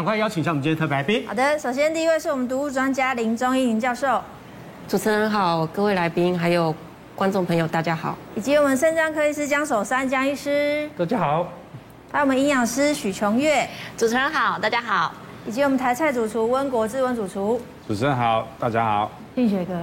[0.00, 1.28] 赶快邀请一下我们今天特别来宾。
[1.28, 4.18] 好的，首先第一位是我们毒物专家林中一林教授。
[4.88, 6.74] 主持人好，各位来宾还有
[7.14, 8.16] 观众朋友，大家好。
[8.34, 11.46] 以及我们肾脏科医师江守山江医师，大家好。
[12.10, 13.68] 还有我们营养师许琼月，
[13.98, 15.12] 主持人好，大家好。
[15.46, 19.10] 以及我们台菜主厨温国志温主厨，主持人好，大家好。
[19.34, 19.74] 庆学哥，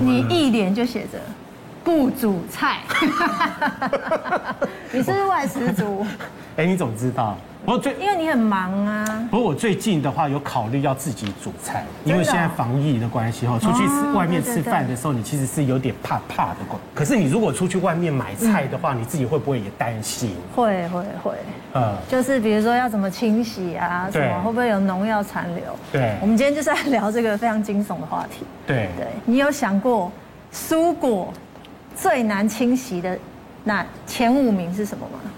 [0.00, 1.20] 你一脸就写着
[1.84, 2.80] 不煮菜，
[4.90, 6.04] 你是不是外食族？
[6.58, 7.38] 哎，你怎么知道？
[7.64, 9.28] 我最因为你很忙啊。
[9.30, 16.56] 不过我最近的话有考虑要自己煮菜，因为现在防疫的关系哈，出去吃外面吃饭的时候，你其实是有点怕怕的。
[16.94, 20.34] 可是你如果出去外面买菜的话，你自己会不会也担心？
[20.54, 21.32] 会会会。
[21.72, 25.64] 呃，就是比如说要怎么清洗啊，什么会不会有农药残留？
[25.92, 26.16] 对。
[26.20, 28.44] 我们今天就是来聊这个非常惊悚的话题。
[28.66, 29.06] 对对。
[29.24, 30.10] 你有想过
[30.52, 31.32] 蔬果
[31.96, 33.16] 最难清洗的
[33.64, 35.30] 那前五名是什么吗？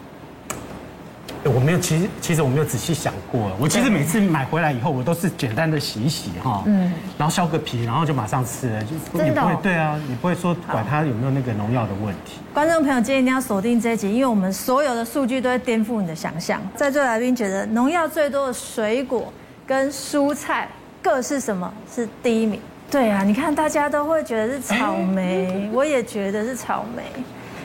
[1.45, 3.51] 我没有，其实其实我没有仔细想过。
[3.59, 12.39] 我其实每次买回来以后，我都是简单的洗一洗哈，嗯，然后削个皮，然后就马上吃了，就也不会对啊，你不会说管它有没有那个农药的问题。
[12.53, 16.61] 观众朋友，今天一定要锁定这一集，因为我们所有的数据都会颠覆你的想象。
[16.75, 19.33] 在座来宾觉得农药最多的水果
[19.67, 20.69] 跟蔬菜
[21.03, 21.73] 各是什么？
[21.95, 22.59] 是第一名。
[22.91, 27.03] 对啊，你看大家都会觉得是草莓，我也觉得是草莓。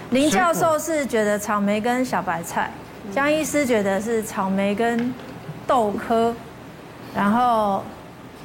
[0.09, 2.71] 林教授是觉得草莓跟小白菜。
[3.11, 5.13] 江医师觉得是草莓跟
[5.65, 6.33] 豆科，
[7.15, 7.83] 然后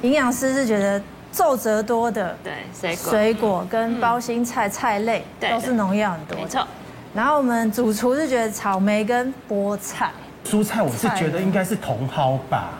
[0.01, 3.11] 营养师是觉得皱褶多的对水果。
[3.11, 6.65] 水果跟包心菜菜类都是农药很多，没错。
[7.13, 10.11] 然后我们主厨是觉得草莓跟菠菜，
[10.43, 12.71] 蔬菜我是觉得应该是茼蒿吧，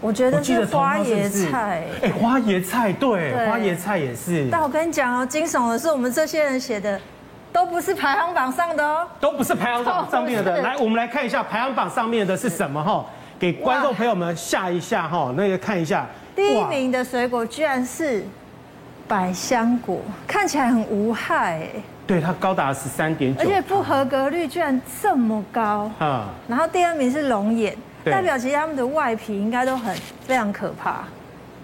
[0.00, 4.48] 我觉得是花椰菜，哎，花椰菜对，花椰菜也是。
[4.50, 7.00] 但我跟你讲哦，惊悚的是我们这些人写的。
[7.52, 10.62] 都不是排行榜上的哦，都不是排行榜上面的。
[10.62, 13.04] 来，我们来看一下排行榜上面的是什么哈，
[13.38, 16.06] 给观众朋友们下一下哈，那个看一下。
[16.34, 18.24] 第一名的水果居然是
[19.06, 21.68] 百香果，看起来很无害哎。
[22.06, 25.90] 对，它高达十三点九，而且不合格率居然这么高。
[25.98, 26.30] 啊。
[26.48, 29.94] 然后第二名是龙眼，代表其实他们的外皮应该都很
[30.26, 31.04] 非常可怕。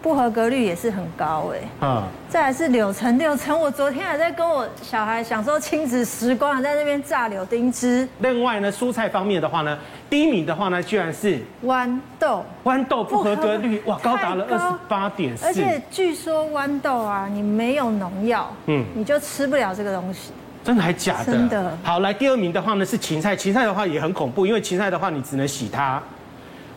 [0.00, 8.08] 不合格率也是很高哎，嗯，再来是柳橙，柳橙我昨天还在跟我小孩享受亲子时光，在那边榨柳丁汁。
[8.20, 9.76] 另外呢，蔬菜方面的话呢，
[10.08, 15.46] 第一名的话呢，居然是豌豆，豌豆不合格率哇，高达了二十八点四。
[15.46, 20.32] 而且据说豌豆啊，你没有农药，嗯，你就吃不了这个东西。
[20.64, 21.32] 真的还假的？
[21.32, 21.76] 真的。
[21.82, 26.02] 好，来第二名的话呢是芹菜，芹菜的话也很恐怖，因为芹菜的话你只能洗它。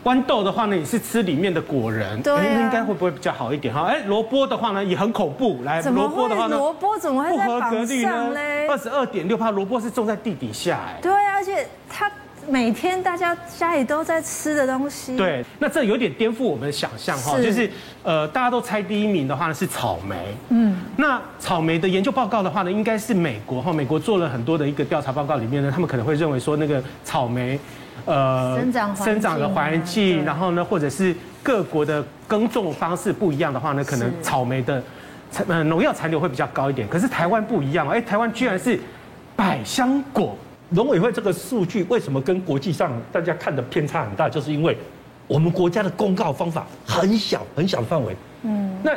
[0.04, 3.82] 豌豆的话呢，也是吃里面的果仁，对、啊，应该会不会比较好一点哈？
[3.82, 5.60] 哎，萝卜的话呢，也很恐怖。
[5.62, 8.66] 来，萝卜的话呢，萝卜怎么会在榜上嘞？
[8.66, 10.98] 二十二点六帕，萝卜是种在地底下哎。
[11.00, 12.10] 对、啊，而且它
[12.48, 15.16] 每天大家家里都在吃的东西。
[15.16, 17.70] 对，那这有点颠覆我们的想象哈，就是
[18.02, 20.16] 呃，大家都猜第一名的话呢是草莓。
[20.48, 27.56] 嗯，那草莓的研究报告的话呢，应该是美国哈，美国做了很多的一个调查报告里面呢，他们可能会认为说那个草莓。
[28.04, 34.82] 呃，生长生长的环境，然后呢，或者是各国的耕种方式不一样的话呢，可能草莓的
[35.30, 36.88] 残呃农药残留会比较高一点。
[36.88, 38.78] 可是台湾不一样，哎，台湾居然是
[39.36, 40.36] 百香果。
[40.70, 44.26] 农委会这个数据为什么跟国际上大家看的偏差很大？
[44.28, 44.76] 就是因为
[45.26, 48.16] 我们国家的公告方法很小很小的范围。
[48.44, 48.90] 嗯，那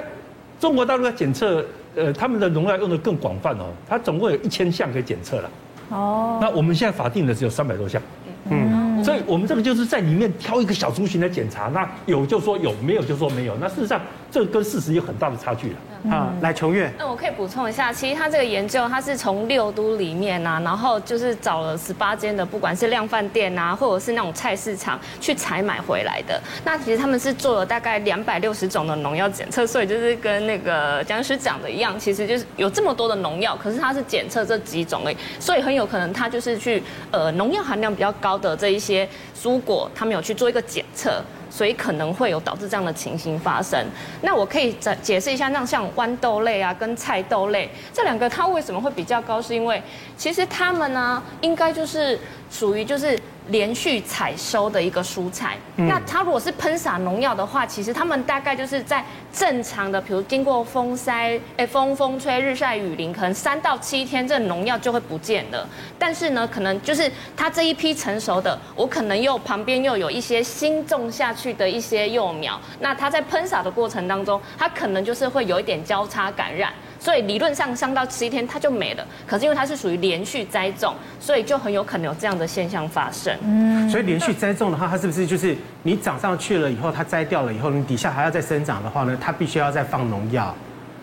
[0.58, 1.64] 中国大陆的检测，
[1.96, 5.50] 呃，他们的农药用的更广泛哦，它总共有一千项可以检测了。
[5.90, 8.02] 哦，那我们现在法定的只有三百多项。
[8.50, 8.75] 嗯，
[9.06, 13.56] 所以我们这个就是在里面挑一个小族群来检查，那有就说有，没有就说没有。
[13.62, 14.02] 那事实上，
[14.36, 15.76] 这个跟事实有很大的差距了。
[16.12, 26.40] 啊，来琼月，那我可以补充一下，其实他这个研究，他是从六都里面呐、啊，然后就是找了十八间的，不管是量贩店呐，或者是那种菜市场去采买回来的。
[26.66, 41.24] 那其实他们是做了大概两百六十种的农药检测，所以就是跟那个江医师讲的一样，其实就是有这么多的农药，可是他是检测这几种而已，所以很有可能他就是去呃农药含量比较高的这一些蔬果，他们有去做一个检测。
[41.56, 43.82] 所以可能会有导致这样的情形发生。
[44.22, 49.42] 那我可以再解释一下，那像豌豆类啊跟菜豆类这两个，它为什么会比较高？
[49.42, 49.82] 是因为
[50.18, 52.20] 其实它们呢，应该就是
[52.52, 53.18] 属于就是。
[53.48, 65.68] 连续采收的一个蔬菜，那它如果是喷洒农药的话，其实他们大概就是在正常的，比如经过风晒、哎风风吹、日晒雨淋，可能三到七天，这农药就会不见了。
[66.00, 76.74] 但是呢，可能就是它这一批成熟的，我可能又旁边又有一些新种下去的一些幼苗，那它在喷洒的过程当中，它可能就是会有一点交叉感染。
[77.06, 79.06] 所以理论上上到七天它就没了。
[79.28, 83.32] 可是因为它是属于连续栽种，所以就很有可能有这样的现象发生。
[83.44, 89.16] 嗯，所以连续栽种的话，它是不是就是你长上去了以后，它摘掉了以后，你底下还要再生长的话呢？
[89.22, 90.56] 它必须要再放农药，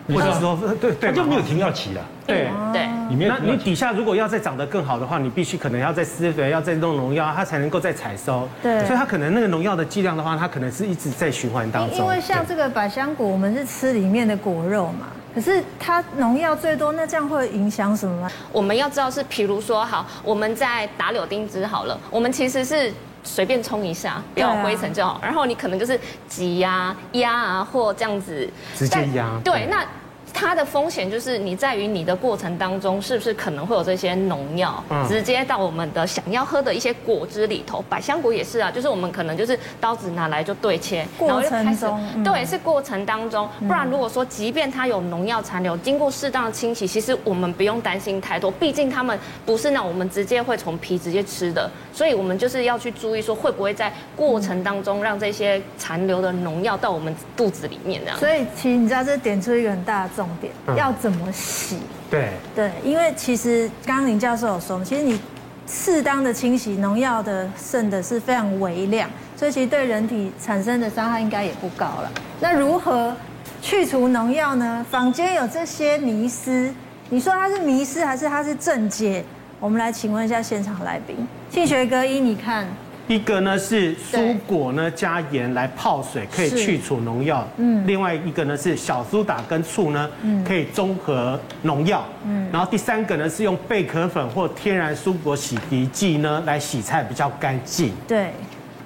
[0.09, 2.01] 或者说对对，它就没有停药期了。
[2.25, 2.87] 对对，
[3.27, 8.47] 那你底下如果要再长得更好的话，你必须可能要再施肥，要再弄农药，它才能够再采收。
[8.61, 11.97] 对，所以它可能那个农药的剂量的话，它可能是一直在循环当中。
[11.97, 18.31] 因为像这个百香果，我们是吃里面的果肉嘛，可是它农药最多，那这样会影响什么吗？
[18.51, 22.93] 我们要知道是，比如说好，我们在打柳丁汁好了，我们其实是
[23.23, 25.19] 随便冲一下，不要有灰尘就好。
[25.23, 29.27] 然后你可能就是挤呀、压啊，或这样子直接压。
[29.43, 29.85] 对，那。
[30.33, 37.83] 它的风险就是你在于你的过程当中，是不是可能会有这些农药直接到我们的想要喝的一些果汁里头？
[37.87, 43.47] 百香果也是啊，就是我们可能就是刀子拿来就对切，过程中，对，是过程当中。
[43.59, 58.17] 不然如果说即便它有农药残留，经过适当的清洗，其实我们不用担心太多，毕竟它们不是那我们直接会从皮直接吃的，所以我们就是要去注意说会不会在过程当中让这些残留的农药到我们肚子里面这样。
[58.17, 61.77] 所以其实你知道这点出一个很大的重点，要怎么洗？
[62.09, 65.19] 对对，因为其实刚刚林教授有说，其实你
[65.67, 72.11] 适当的清洗农药的剩的是非常微量，所以其实对人体产生的伤害应该也不高了。
[72.39, 73.13] 那如何
[73.61, 74.85] 去除农药呢？
[74.89, 76.73] 坊间有这些迷思，
[77.09, 79.25] 你说它是迷思还是它是正解？
[79.59, 82.65] 我们来请问一下现场来宾，庆学哥依你看。
[83.07, 97.91] 一个呢是蔬果呢加盐来泡水可以去除农药，嗯，另外一个呢是小苏打跟醋呢，嗯，可以中和农药，嗯，然后第三个呢是用贝壳粉或天然蔬果洗涤剂呢来洗菜比较干净。
[98.07, 98.31] 对，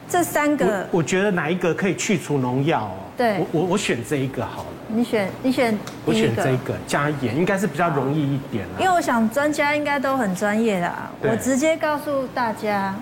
[0.10, 2.86] 这三个我，我觉得哪一个可以去除农药？
[2.86, 2.92] 哦？
[3.16, 4.68] 对，我我我选这一个好了。
[4.90, 8.66] 你选你选我选这一个加盐应该是比较容易一点。
[8.80, 12.96] 因为我想专家应该都很专业啦，我直接告诉大家。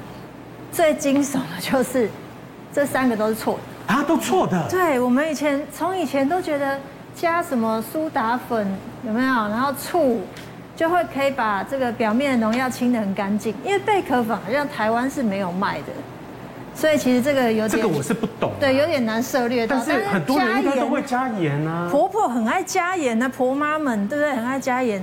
[0.71, 2.09] 最惊悚的就是
[2.73, 3.57] 这三个都是错
[3.87, 4.67] 的啊，都错的。
[4.69, 6.79] 对，我们以前从以前都觉得
[7.15, 8.67] 加什么苏打粉
[9.05, 10.21] 有没有，然后醋
[10.75, 13.53] 就会可以把这个表面的农药清得很干净。
[13.63, 15.93] 因为贝壳粉好像台湾是没有卖的，
[16.75, 19.77] 所以其实这个有点这个我是不懂，对，有点难涉猎到。
[19.77, 24.33] 但是很多人应该都会加盐啊，婆婆很爱加盐啊，婆妈们对不对？
[24.33, 25.01] 很爱加盐。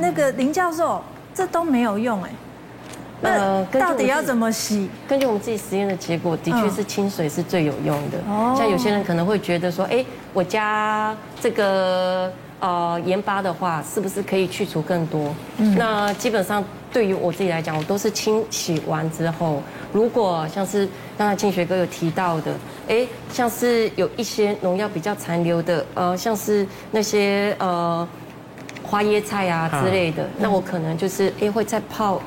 [0.00, 1.00] 那个林教授，
[1.32, 2.30] 这都没有用哎。
[3.22, 4.88] 呃，到底要怎么洗？
[5.06, 8.18] 根据我们自己实验的结果，的确是清水是最有用的。
[8.28, 15.32] 哦，像有些人可能会觉得说，哎，我加这个呃盐巴的话，是不是可以去除更多？
[15.58, 22.52] 嗯，那基本上对于我自己来讲，我都是清洗完之后，如果像是刚才庆学哥有提到的，
[22.88, 28.06] 哎，像是有一些农药比较残留的，呃，像是那些呃
[28.82, 32.20] 花椰菜啊之类的，那我可能就是哎会再泡。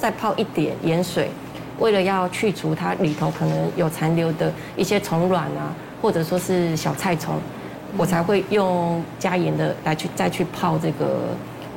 [0.00, 1.30] 再泡一点盐水，
[1.78, 7.38] 为了要去除它里头可能有残留的一些虫卵啊，或者说是小菜虫，
[7.96, 11.28] 我才会用加盐的来去再去泡这个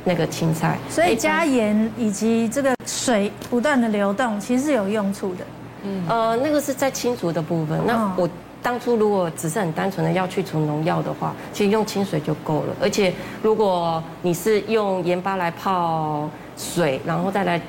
[0.04, 0.78] 那个青菜。
[0.88, 5.44] 所以加盐以及这个水不断的流动，其实是有用处的。
[5.82, 7.80] 嗯，呃，那个是在清除的部分。
[7.86, 8.28] 那我
[8.62, 12.76] 当初如果只是很单纯的要去除农药的话，其实用清水就够了。
[12.80, 13.12] 而且
[13.42, 17.60] 如果你是用盐巴来泡水，然后再来。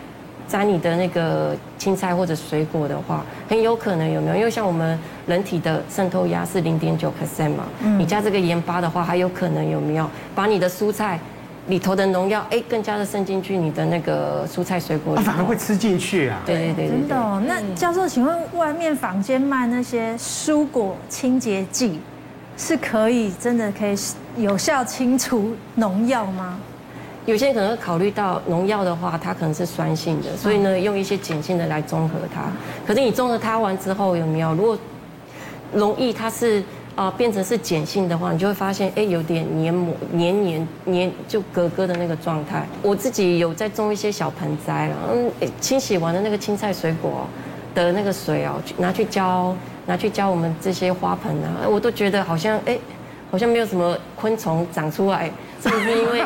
[0.52, 4.36] 沾你的那个青菜或者水果的话，很有可能有没有？
[4.36, 7.64] 因为像我们人体的渗透压是零点九 percent 嘛，
[7.98, 11.18] 你加这个盐巴的话，还有可能有没有把你的蔬菜
[11.68, 16.42] 里头的农药哎更加的渗进去你的那个蔬菜水果里，反而会吃进去啊？
[16.46, 17.42] 对对对，真的哦。
[17.48, 22.02] 那教授，请问外面坊间卖那些蔬果清洁剂，
[22.58, 23.96] 是可以真的可以
[24.36, 26.60] 有效清除农药吗？
[27.28, 32.42] 有些人可能会考虑到农药的话，它可能是酸性的，所以呢，用一些碱性的来中和它。
[32.86, 34.54] 可是你中和它完之后，有没有？
[34.56, 34.78] 如果
[35.72, 36.60] 容易它是
[36.96, 42.68] 啊、呃、变成是碱性的话，你就会发现哎有点黏膜黏黏黏就咯咯的那个状态。
[42.82, 47.28] 我自己有在种一些小盆栽了，嗯，清洗完的那个青菜水果
[47.76, 52.78] 的那个水哦，拿去浇拿去浇我们这些花盆啊，我都觉得好像哎
[53.30, 55.32] 好像没有什么昆虫长出来。
[55.62, 56.24] 是不是因为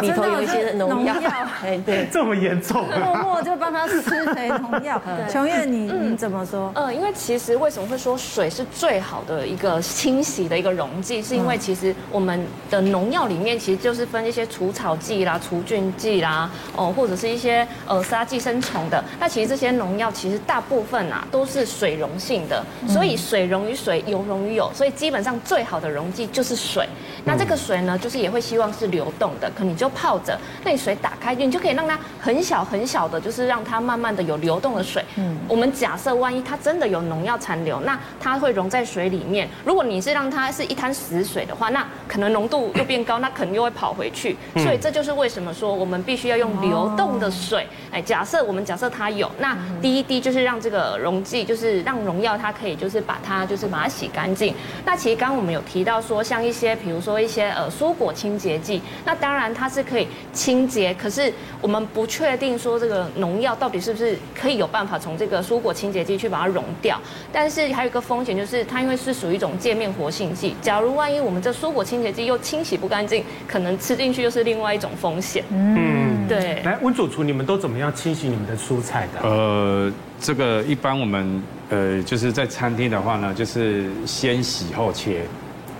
[0.00, 1.14] 里头有一些农药？
[1.62, 5.00] 哎，对， 这么严重， 默默就帮他施肥农药。
[5.28, 6.70] 琼月，你你怎么说？
[6.76, 19.02] 嗯，因为其实为什么会说水是最好的一个清洗的一个溶剂，是因为其实我们的农药里面其实就是分一些除草剂啦、除菌剂啦，哦，或者是一些呃杀寄生虫的。
[19.18, 26.88] 那其实这些农药其实大部分啊都是水溶性的，所以水溶于水，油溶于油，所以基本上最好的溶剂就是水。
[27.24, 28.43] 那这个水呢，就是也会。
[28.44, 35.02] 希望是流动的，可你就泡着，那你水打开，你就可以让它很小很小的，就是让它慢慢的有流动的水。
[35.16, 39.48] 嗯，我们假设万一它真的有农药残留，那它会溶在水里面。
[39.64, 44.36] 如果你是让它是一滩死水的话，那可能浓度又变高，那可能又会跑回去。
[44.54, 47.66] 所以这就是为什么说我们必须要用流动的水。
[47.90, 54.54] 哎，假设我们假设它有，那第一滴就是让这个溶剂，就是让农药它可以就是把它就是把它洗干净。
[54.84, 66.96] 那其实刚刚我们有提到说，像一些比如说一些呃蔬果清洁剂，那当然它是可以清洁，可是我们不确定说这个农药到底是不是可以有办法从这个蔬果清洁剂去把它溶掉。
[67.32, 75.42] 但是还有一个风险就是它因为是属于一种界面活性剂，假如万一我们这蔬果清洁剂又清洗不干净，可能吃进去又是另外一种风险。
[75.48, 76.60] 嗯，对。
[76.62, 79.26] 来，温主厨，你们都怎么样清洗你们的蔬菜的？
[79.26, 85.22] 呃，这个一般我们呃就是在餐厅的话呢，就是先洗后切。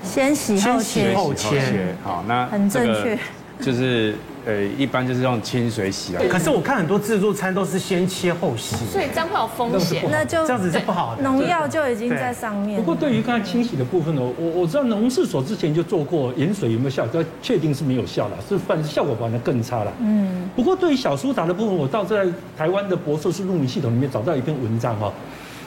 [0.03, 3.19] 先洗后切，后切，好，那很正确，
[3.61, 4.15] 就是
[4.47, 6.23] 呃，一般就是用清水洗啊。
[6.29, 11.23] 可是我看很多自助餐都是先切后洗，所以这样会有风险，那就这样子是不好的。
[11.23, 12.79] 农药就已经在上面。
[12.79, 19.93] 不过对于刚才清洗的部分呢，我我知道农事所之前就做过盐水有没有效，但确定是没有效了，是反而效果反而更差了。
[20.01, 20.49] 嗯。
[20.55, 25.13] 不过对于小苏打的部分，我到在台湾的博士录影系统里面找到一篇文章哈。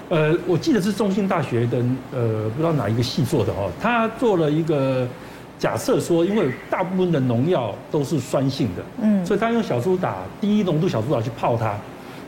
[0.09, 1.77] 呃，我记得是中兴大学的，
[2.13, 3.69] 呃，不知道哪一个系做的哦。
[3.81, 5.05] 他做了一个
[5.59, 11.75] 假设说，因为大部分的农药都是酸性的，嗯，所以他用小苏打低浓度小苏打去泡它。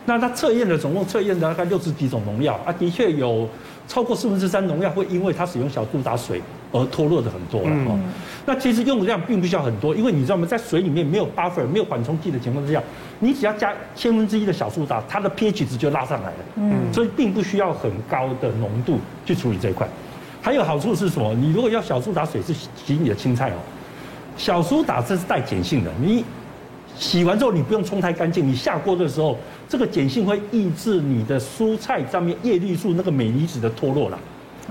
[0.05, 3.47] 那他测验了，总共测验了大概六十几种农药啊，的确有
[3.87, 7.99] 超过四分之三农药会因为它使用小苏打水而脱落的很多了哦。
[8.45, 12.81] 那其实用的量并不需要很多，因为你知道吗，在水里面没有 buffer 没有缓冲剂的情况之下，
[13.19, 16.37] 你只要加千分之一的小苏打，它的 pH 值就拉上来了。
[16.55, 19.87] 嗯，所以并不需要很高的浓度去处理这一块。
[20.41, 21.33] 还有好处是什么？
[21.33, 23.57] 你如果要小苏打水是洗你的青菜哦，
[24.37, 26.23] 小苏打这是带碱性的，你
[26.97, 34.19] 洗完之后你不用冲太干净，你下锅的时候，这个碱性会抑制你的蔬菜上面叶绿素那个镁离子的脱落了，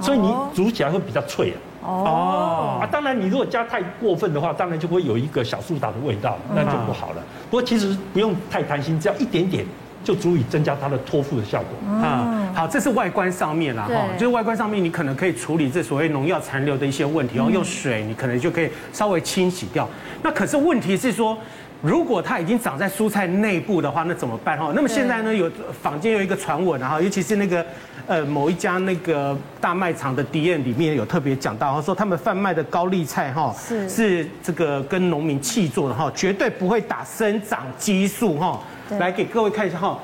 [0.01, 1.57] 所以你煮起来会比较脆啊。
[1.81, 7.23] 哦，啊，当然，你如果加太过分的话，当然就会有一个小苏打的味道，那就不好了。
[7.49, 9.65] 不过其实不用太贪心，只要一点点
[10.05, 11.95] 就足以增加它的脱馥的效果。
[11.95, 19.89] 啊，好，这是外观上面啦，哈，就是外观上面你可能可以处理这所谓农药残留的一些问题，然后用水你可能就可以稍微清洗掉。
[20.25, 21.39] 那可是问题是说。
[21.81, 24.73] 如果它已经长在蔬菜内部的话，那怎么办哈？
[24.75, 25.49] 那么现在呢，有
[25.81, 27.65] 坊间有一个传闻哈，尤其是那个
[28.09, 38.61] 呃某一家那个大卖场的 DM 里面有特别讲到，说他们贩卖的高丽菜哈是是这个跟农民契作的哈，绝对不会打生长激素哈。
[38.99, 39.97] 来给各位看一下哈，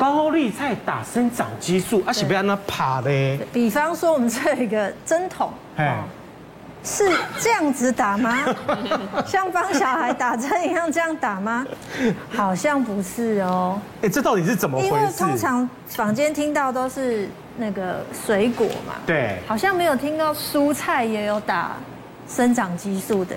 [0.00, 3.10] 高丽菜打生长激素，而且不要那爬的。
[3.52, 6.02] 比方说我们这一个针筒，哎。
[6.82, 8.38] 是这样子打吗？
[9.28, 11.66] 像帮小孩打针一样这样打吗？
[12.30, 13.78] 好像不是哦。
[14.00, 14.88] 哎， 这到底是怎么回事？
[14.88, 17.28] 因为通常坊间听到都是
[17.58, 21.72] 那个水果嘛，对，好像没有听到蔬菜也有打
[22.26, 23.36] 生长激素的。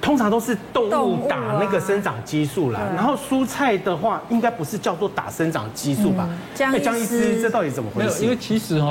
[0.00, 6.28] 通常都是动物打那个生长激素啦，然后蔬菜的话应该不是叫做打生长激素吧？
[6.54, 8.22] 江医师，这到底怎么回事？
[8.22, 8.88] 因为其实哈，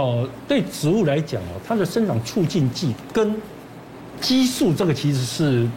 [0.48, 3.36] 对植物来讲哦，它的生长促进剂跟
[4.20, 5.68] 激素这个其实是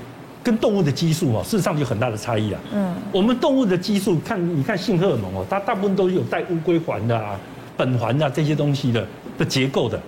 [0.42, 2.60] 跟动物的激素哦，事实上有很大的差异啊。
[2.72, 7.38] 嗯，我们动物的激素，看你看性荷尔蒙哦，它大部分都有带乌龟环的啊、
[7.78, 9.06] 苯环啊这些东西的
[9.38, 10.00] 的结构的，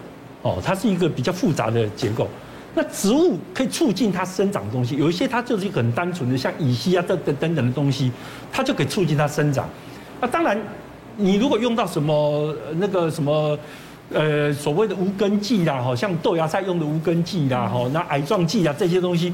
[0.42, 2.26] 哦，它是一个比较复杂的结构。
[2.74, 8.10] 那植物可以促进它生长的东西，有一些它就是一个很单纯的，像乙烯啊等等等等的东西，
[8.52, 9.68] 它就可以促进它生长。
[10.20, 10.58] 那当然，
[11.16, 13.58] 你如果用到什么那个什么。
[14.14, 19.32] 呃，所谓的无根剂啦，哈，像豆芽菜用的无根剂啦，哈，那癌状剂啊这些东西，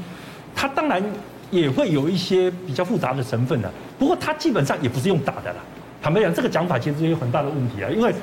[0.55, 1.03] 它当然
[1.51, 3.69] 也会有一些比较复杂的成分的。
[3.97, 5.57] 不过它基本上也不是用打的啦。
[6.01, 8.13] 坦白讲，这个讲法其实有很大的问题啊，因为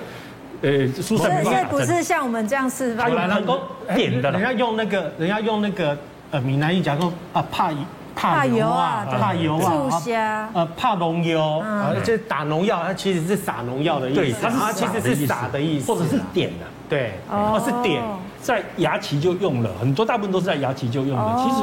[0.63, 0.71] 呃，
[1.03, 3.61] 蔬菜不是不是像我们这样示范，它有很多
[3.95, 5.97] 点的，人家用那个，人家用那个
[6.31, 7.71] 呃，闽南语讲说啊，怕
[8.15, 18.03] 怕油啊，怕油啊，呃，怕农油，啊，这打农药，它其实是撒农药的意思，对，它其实是撒的意思，或者是点的，对，哦，是点，
[18.41, 21.45] 在牙期就用了，很多大部分都是在牙期就用了。
[21.45, 21.63] 其实，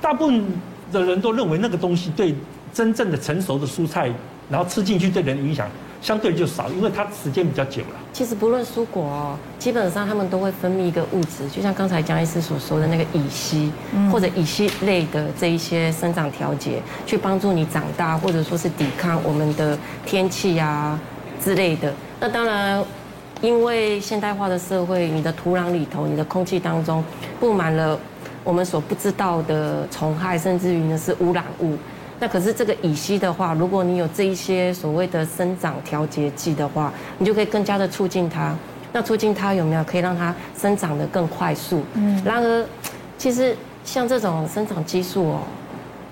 [0.00, 0.44] 大部分
[0.92, 2.34] 的人都认为那个东西对
[2.72, 4.10] 真正的成熟的蔬菜，
[4.50, 5.66] 然后吃进去对人影响。
[6.00, 8.00] 相对就少，因为它时间比较久了。
[8.12, 13.70] 其实不论蔬果哦，基本上它们都会分泌一个物质，就像刚才江医师所说的那个乙烯，
[14.10, 20.98] 或者乙烯类的这一些生长调节，去帮助你长大，或者说是抵抗我们的天气啊
[21.42, 21.92] 之类的。
[22.18, 22.82] 那当然，
[23.42, 27.04] 因为现代化的社会，你的土壤里头、你的空气当中
[27.38, 27.98] 布满了
[28.42, 31.76] 我们所不知道的虫害，甚至于呢是污染物。
[32.20, 38.54] 那可是这个乙烯的话，如果你有这一些所谓的生长调节剂的话，你就可以更加的促进它。
[38.92, 41.82] 那促进它有没有可以让它生长得更快速？
[41.94, 42.20] 嗯。
[42.24, 42.66] 然而，
[43.16, 45.38] 其实像这种生长激素哦，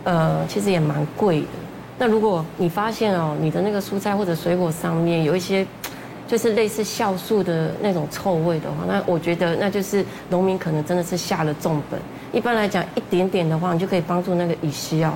[0.04, 1.46] 呃，其实也蛮贵的。
[1.98, 5.66] 那如果你发现哦，你的那个蔬菜或者水果上面有一些，
[6.26, 12.00] 就是类似酵素的那种臭味的话，那我觉得那就是农民可能真的是下了重本。
[12.32, 15.12] 一般来讲，一点点的话，你就可以帮助那个乙烯哦。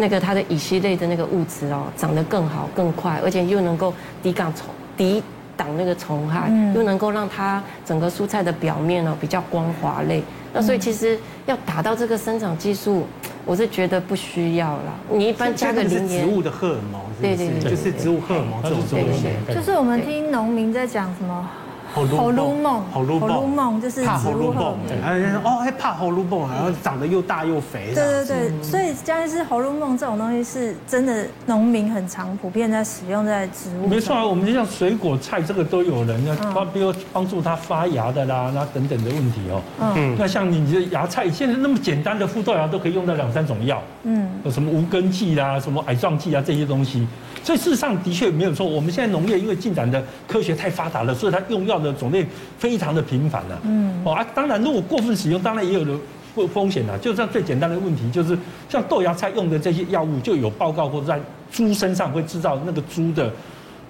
[0.00, 3.92] 那个它的乙烯类的那个物质哦，长得更好更快，而且又能够
[4.22, 4.66] 抵挡虫、
[4.96, 5.22] 抵
[5.58, 10.22] 挡那个虫害，嗯、又能够让它整个蔬菜的表面哦比较光滑类。
[10.54, 13.06] 那所以其实要达到这个生长激素，
[13.44, 14.94] 我是觉得不需要了。
[15.12, 19.28] 你一般加个磷盐，植物的荷尔蒙对对对，就是植物荷尔蒙这种东西。
[19.54, 21.48] 就是我们听农民在讲什么。
[21.92, 24.78] 喉咙梦，喉咙梦就是植物荷尔蒙。
[25.04, 27.92] 哎，哦，还怕喉咙梦，然后长得又大又肥。
[27.94, 33.88] 对对对，所以江医师，喉咙梦这种东西是真的，农民很常普遍在使用在植物。
[33.88, 39.60] 没错啊，我们就像水果菜这个都有人要帮，比如帮助它发芽的啦，那等等的问题哦。
[39.80, 40.16] 嗯。
[40.18, 43.82] 那像你的芽菜，现在那么简单的副豆芽都可以用到两三种药。
[44.04, 44.28] 嗯。
[44.44, 47.06] 有什么无根剂啦，什么矮壮剂啊这些东西。
[47.42, 52.26] 所以事实上的确没有错，我们现在农业因为进展的科学太发达了，所以它用药的种类
[52.58, 53.58] 非常的频繁了。
[53.64, 55.98] 嗯，哦啊，当然如果过分使用，当然也有了
[56.34, 56.98] 风风险了。
[56.98, 61.18] 就像最简单的问题，就是像豆芽菜用的这些药物，就有报告过在
[61.50, 63.32] 猪身上会制造那个猪的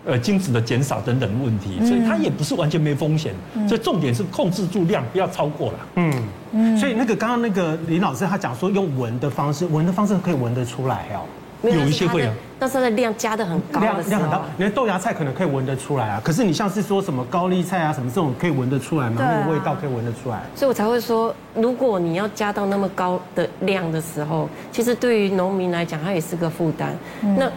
[0.07, 3.35] 呃精子的减少等等的问题，所以它也不是完全没风险。
[3.69, 5.79] 所以重点是控制住量，不要超过了。
[5.97, 6.79] 嗯嗯。
[6.79, 11.27] 所以那个刚刚那个林老师他讲说用闻的方式，闻的方式可以闻得出来哦。
[11.63, 16.21] 有一些会啊，但是它的量加的很高的量量很高，你的豆芽菜可能可以闻得出来啊。
[16.23, 19.17] 可是你像是说什么高丽菜啊什么这种可以闻得出来吗？
[19.19, 20.43] 那个味道可以闻得出来。
[20.55, 26.95] 所以我才会说，如果你要加到那么高的量的时候，其实对于农民来讲，它也是个负担。
[27.37, 27.51] 那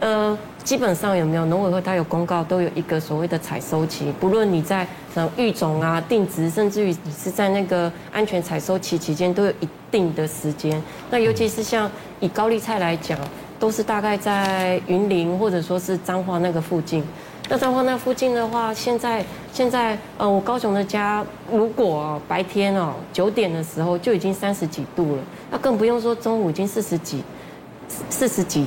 [0.00, 4.84] 呃，基本上有没有农委会它有公告，都有一个所谓的采收期，不论你在
[5.14, 10.82] 什么育种啊、定植，甚至于你是在那个安全采收期期间，都有一定的时间。
[11.10, 11.88] 那尤其是像。
[12.20, 13.18] 以高丽菜来讲，
[13.62, 17.00] 都是大概在云林或者说是彰化那个附近。
[17.48, 27.22] 那彰化那附近的话，现在现在呃，我高雄的家，如果白天哦九点的时候就已经三十几度了，那更不用说中午已经四十几。
[28.10, 28.66] 四十几，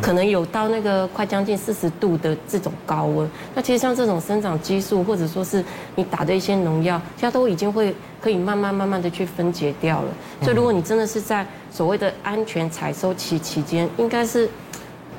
[0.00, 3.28] 可能有到那个快将近四十度的这种高温。
[3.54, 10.08] 那其实像这种生长激素，或者说是你打的一些农药，现在都已经会可以慢慢慢慢的去分解掉了。
[10.42, 14.48] 所以如果你真的是在所谓的安全采收期期间，应该是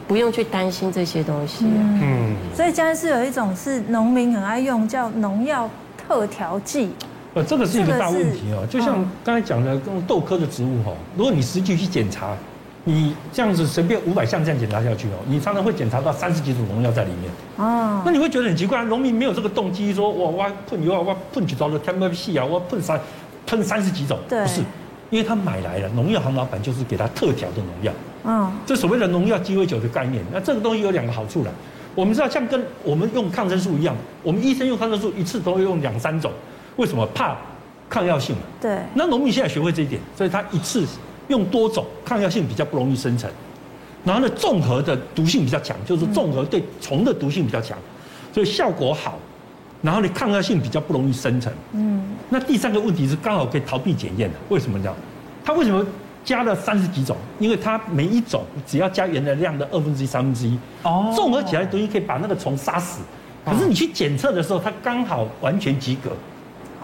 [0.07, 1.65] 不用去担心这些东西。
[1.65, 5.69] 嗯，所以现在是有一种是农民很爱用，叫农药
[6.07, 6.91] 特调剂。
[7.33, 8.65] 呃，这个是一个大问题哦。
[8.69, 12.35] 就像刚才讲的，这种豆科的植物哈，如果你实际去检查。
[12.87, 17.31] 你这样子随便五百项这样检查下去哦，你常常会检查到三十几种农药在里面。
[17.57, 22.99] 哦，那你会觉得很奇怪，农民没有这个动机说，我我喷油啊，我喷几招的天麦细啊，我喷三
[23.47, 24.61] 喷三十几种，对，不是，
[25.09, 27.91] 因为他买来了，农药行老板就是给他特调的农药。
[28.23, 31.51] 嗯，这所谓的农药鸡尾酒的概念，那这个东西有两个好处了。
[31.95, 36.31] 我们知道，像跟我们用抗生素一样，我们医生用抗生素一次都会用两三种，
[36.75, 37.03] 为什么？
[37.15, 37.35] 怕
[37.89, 38.43] 抗药性嘛。
[38.61, 38.77] 对。
[38.93, 40.85] 那农民现在学会这一点，所以他一次。
[41.27, 43.29] 用多种抗药性比较不容易生成，
[44.03, 47.77] 然后呢，综合的毒性比较强，就是综合对虫的毒性比较强，
[48.33, 49.17] 所以效果好，
[49.81, 51.51] 然后呢，抗药性比较不容易生成。
[51.73, 54.93] 嗯，那第三个问题是刚好可以逃避检验的，为什么呢？
[55.43, 55.85] 它为什么
[56.23, 57.15] 加了三十几种？
[57.39, 63.01] 因为它每一种只要加原来量的二分之一、三分之一，哦，综合起来的东西可以把那个虫杀死。
[63.43, 66.11] 可是你去检测的时候，它刚好完全及格。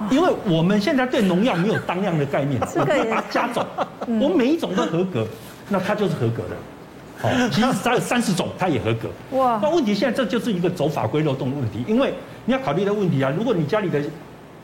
[0.09, 3.65] 因为我们现在对农药没有当量的概念， 我们把它加总，
[4.07, 5.27] 我们每一种都合格，
[5.69, 6.55] 那它就是合格的。
[7.21, 9.09] 好，其实它有三十种它也合格。
[9.37, 12.13] 哇，那问题现在这就是一个走法规漏洞的问题，因为
[12.45, 14.01] 你要考虑的问题啊，如果你家里的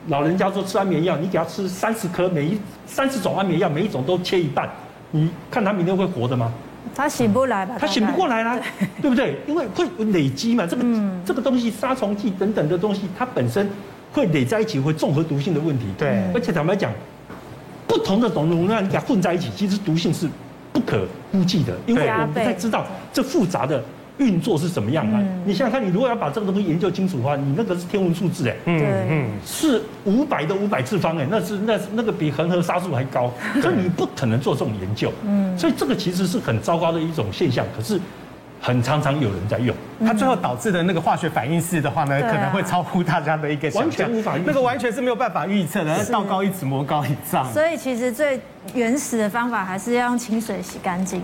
[0.07, 4.67] 老人家说吃安眠药，你给他吃三十颗，每一三十种安眠药，每一种都切一半，
[5.11, 6.51] 你看他明天会活的吗？
[6.95, 7.75] 他醒不来吧？
[7.79, 8.59] 他醒不过来啦，
[9.01, 9.37] 对不对？
[9.45, 10.83] 因为会累积嘛，这个
[11.25, 13.69] 这个东西杀虫剂等等的东西，它本身。
[14.11, 15.85] 会累在一起，会综合毒性的问题。
[15.97, 16.91] 对，而且坦白讲，
[17.87, 20.27] 不同的种农药你给它混在一起，其实毒性是
[20.73, 23.83] 不可估计的，因为我们不太知道这复杂的
[24.17, 25.23] 运作是怎么样啊。
[25.45, 35.11] 你想想看，你如果要把这个东西研究清楚的话，你那个是天文数字哎，嗯嗯，是五百的五百次方哎，那是那那个比恒河沙数还高，所以你不可能做这种研究。
[35.23, 37.65] 嗯，所以这个其实是很糟糕的一种现象。
[37.75, 37.99] 可是
[38.61, 39.75] 很常常有人在用。
[40.05, 44.09] 它最后导致的那个化学反应式的话呢，可能会超乎大家的一个想象，
[44.45, 47.51] 那个完全是没有办法预测的，道高一尺，魔高一丈。
[47.51, 48.39] 所以其实最
[48.73, 51.21] 原始的方法还是要用清水洗干净。